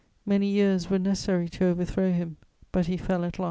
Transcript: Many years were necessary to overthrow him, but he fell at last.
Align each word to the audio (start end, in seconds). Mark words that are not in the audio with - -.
Many 0.25 0.47
years 0.47 0.89
were 0.89 0.97
necessary 0.97 1.47
to 1.49 1.65
overthrow 1.65 2.11
him, 2.11 2.37
but 2.71 2.87
he 2.87 2.97
fell 2.97 3.19
at 3.23 3.37
last. 3.37 3.39